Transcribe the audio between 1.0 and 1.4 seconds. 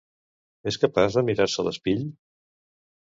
de